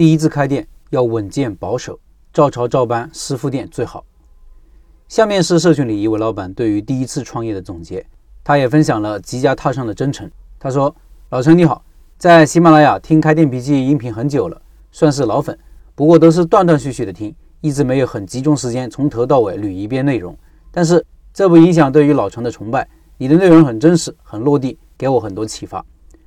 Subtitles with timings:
[0.00, 2.00] 第一次开店要稳健保守，
[2.32, 4.02] 照抄照搬师傅店最好。
[5.08, 8.06] 下面是社群里一位老板对于第一次创业的总结，
[8.42, 10.30] 他也分享了即将踏上的征程。
[10.58, 10.96] 他说
[11.28, 11.84] ：“老陈你好，
[12.16, 15.58] 在喜马拉雅听开店笔记音频很久了，算是老粉，
[15.94, 20.34] 不过都是断断续续的听，一直没有很集中时间从头到尾捋一遍内容。
[20.70, 21.04] 但是
[21.34, 22.88] 这不影响对于老陈的崇拜，
[23.18, 25.84] 你的内容很真实，很落地，给我很多启发。”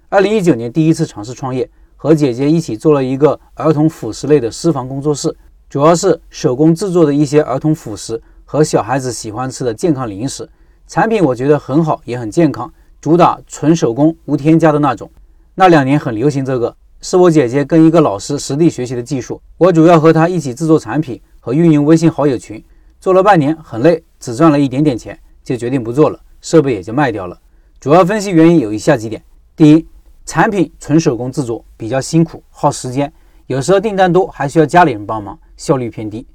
[0.10, 1.68] 二零一九年第一次尝试创业，
[2.04, 5.34] 和姐姐一起做了一个儿童辅食类的私房工作室，
[5.70, 10.50] 主要是手工制作的一些儿童辅食和小孩子喜欢吃的健康零食。
[10.86, 15.10] 产品我觉得很好，也很健康，主打纯手工无添加的那种。
[15.56, 22.62] 那两年很流行这个，是我姐姐跟一个老师实地学习的技术，我主要和她一起制作产品和运营微信好友群，
[23.00, 27.40] 做了半年很累，只赚了一点点钱，就决定不做了，设备也就卖掉了。
[27.80, 29.24] 主要分析原因有以下几点：
[29.56, 29.88] 第一，
[30.26, 33.12] 产品纯手工制作比较辛苦，耗时间，
[33.48, 36.26] 有时候订单多还需要家里人帮忙，效率偏低。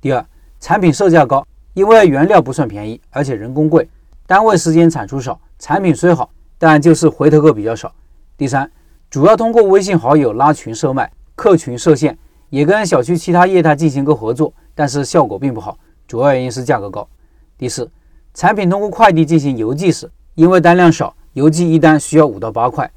[0.00, 0.24] 第二，
[0.60, 3.88] 产品售价高，因为原料不算便宜，而且人工贵，
[4.26, 7.92] 单位时间产出少，产品虽好，但就是回头客比较少。
[8.36, 8.70] 第三，
[9.10, 12.16] 主要通过微信好友拉群售卖，客群设限，
[12.50, 17.08] 也跟小区其他业态进行过合作，但是效果并不好，主要原因是价格高。
[17.56, 17.90] 第四，
[18.34, 22.88] 产品通过快递进行邮寄时，因为单量少，邮寄一单需要五到八块。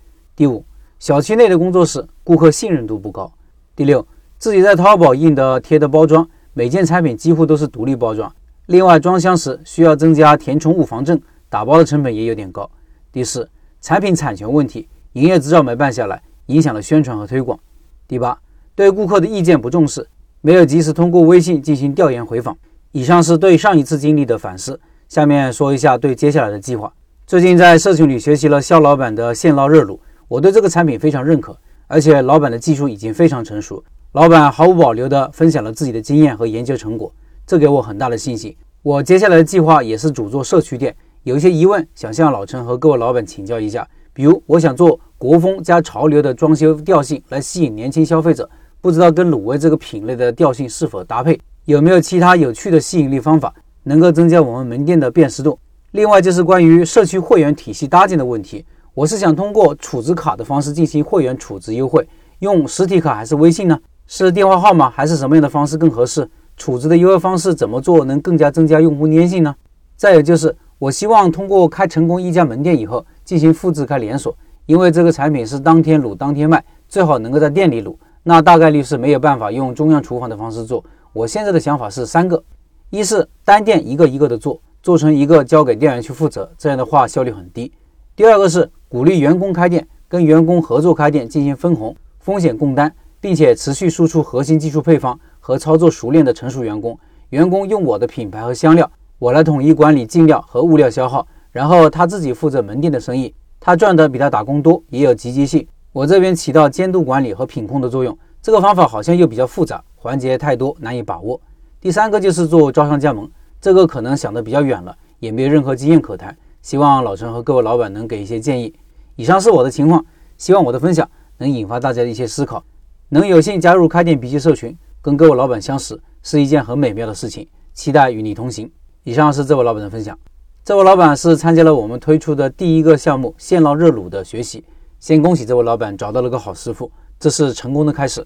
[0.42, 0.66] 第五，
[0.98, 3.32] 小区内的工作室顾客信任度不高。
[3.76, 4.04] 第六，
[4.40, 8.34] 自己在淘宝印的贴的包装，每件产品几乎都是独立包装，
[8.66, 12.68] 另外装箱时需要增加填充物防震，打包的成本也有点高。
[13.12, 13.48] 第四，
[13.82, 17.60] 产品产权问题，营业执照没办下来，影响了宣传和推广。
[18.08, 18.36] 第八，
[18.74, 20.08] 对顾客的意见不重视，
[20.42, 22.58] 没有及时通过微信进行调研回访。
[22.94, 26.92] 以上是对上一次经历的反思，下面说一下对接下来的计划。
[27.28, 30.00] 最近在社群里学习了肖老板的现捞热卤。
[30.32, 31.54] 我对这个产品非常认可，
[31.88, 33.84] 而且老板的技术已经非常成熟。
[34.14, 37.14] 老板毫无保留地分享了自己的经验和研究成果，
[37.46, 38.56] 这给我很大的信心。
[38.82, 43.86] 我接下来的计划也是主做社区店，有一些疑问想向老陈和各位老板请教一下。
[44.14, 48.50] 比如，我想做国风加潮流的装修调性来吸引年轻消费者，
[48.80, 51.38] 不知道跟卤味这个品类的调性是否搭配？
[51.66, 53.54] 有没有其他有趣的吸引力方法，
[53.84, 55.60] 能够增加我们门店的辨识度？
[55.92, 58.64] 另外就是关于社区会员体系搭建的问题。
[58.94, 62.06] 我是想通过储值卡的方式进行会员储值优惠，
[62.40, 63.80] 用实体卡还是微信呢？
[64.06, 66.30] 是电话号码还是什么样的方式更合适？
[66.58, 69.56] 储值的优惠方式怎么做能更加增加用户粘性呢？
[69.96, 74.36] 再有就是，我希望通过开成功一家门店以后进行复制开连锁，
[74.66, 80.84] 因为这个产品是当天卤当天卖，最好能够在店里卤，那大概率是没有办法用中央厨房的方式做。
[81.14, 82.44] 我现在的想法是三个：
[82.90, 87.72] 一是单店一个一个的做，做成一个交给店员去负责，这样的话效率很低；
[88.18, 88.70] 第二个是。
[88.92, 97.00] 鼓励员工开店，跟员工合作开店进行分红、风险共担，并且持续输出核心技术配方和操作熟练的成熟员工。
[97.30, 105.66] 员工用我的品牌和香料，我来统一管理进料和物料消耗，然后他自己负责门店的生意，他赚的比他打工多，也有积极性。
[105.94, 108.18] 我这边起到监督管理和品控的作用。
[108.42, 111.40] 这个方法好像又比较复杂，环节太多，难以把握。
[111.80, 113.32] 第三个就是做招商加盟，
[113.62, 116.36] 这个可能想的比较远了，也没有任何经验可谈。
[116.62, 118.74] 希望老陈和各位老板能给一些建议。
[119.16, 120.06] 以上是我的情况，
[120.38, 122.64] 希望我的分享能引发大家的一些思考。
[123.10, 127.48] 能有幸加入开店笔记社群，跟各位老板相识，是一件很美妙的事情。
[127.74, 128.72] 期待与你同行。
[129.04, 130.18] 以上是这位老板的分享。
[130.64, 134.64] 这位老板是参加了我们推出的第一个项目现捞热卤的学习。
[135.00, 138.26] 先恭喜这位老板找到了个好师傅，这是成功的开始。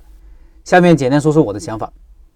[0.66, 1.91] 下面简单说说我的想法。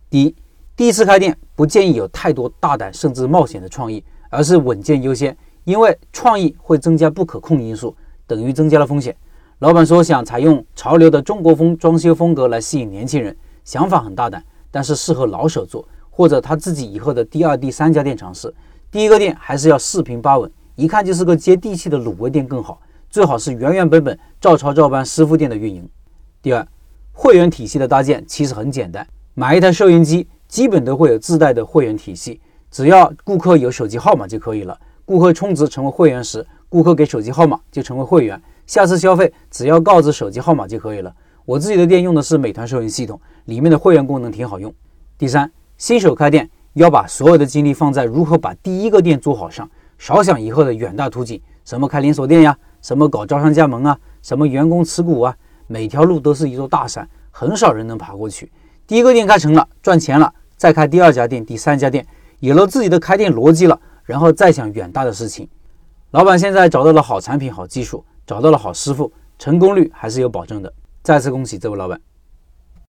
[0.09, 0.35] 第一，
[0.77, 5.35] 第一次开店不建议有太多大胆甚至冒险的创意，而是稳健优先。
[5.63, 9.15] 因为创意会增加不可控因素，等于增加了风险。
[9.59, 18.53] 老板说想采用潮流的中国风装修风格来吸引年轻人，想法很大胆，但是适合老手做，或者他自己以后的第二、第三家店尝试。
[18.89, 25.87] 第一个店还是要四平八稳，一看就是个接地气的卤味店更好，最好是原原本本照抄照搬师傅店的运营。
[26.41, 26.65] 第二，
[27.11, 32.39] 会员体系的搭建其实很简单，买一台收银机，基本都会有自带的会员体系，
[32.71, 34.79] 只要顾客有手机号码就可以了。
[35.09, 41.11] 顾客充值成为会员时，顾客给手机号码就成为会员，下次消费只要告知手机号码就可以了。
[41.45, 44.71] 我自己的店用的是美团收银系统，里面的会员功能挺好用。
[45.17, 49.67] 第三，新手开店要把所有的精力放在如何把第一个店做好上，
[49.97, 55.35] 少想以后的远大图景，什么开连锁店呀，什么搞招商加盟啊，什么员工持股啊，
[55.65, 58.51] 每条路都是一座大山，很少人能爬过去。
[58.85, 62.05] 第一个店开成了，赚钱了，再开第二家店、第三家店，
[62.41, 63.81] 有了自己的开店逻辑了。
[64.09, 65.47] 然后再想远大的事情。
[66.09, 70.73] 老板现在找到了好产品、好技术，找到了好师傅，成功率还是有保证的。
[71.03, 72.01] 再次恭喜这位老板。